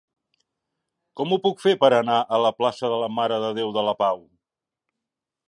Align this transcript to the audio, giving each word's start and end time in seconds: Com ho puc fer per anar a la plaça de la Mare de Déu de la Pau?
Com 1.19 1.35
ho 1.35 1.39
puc 1.43 1.61
fer 1.65 1.73
per 1.83 1.91
anar 1.97 2.15
a 2.23 2.41
la 2.45 2.53
plaça 2.63 2.91
de 2.95 2.99
la 3.05 3.11
Mare 3.19 3.39
de 3.45 3.53
Déu 3.61 3.77
de 3.79 3.87
la 3.91 3.95
Pau? 4.03 4.27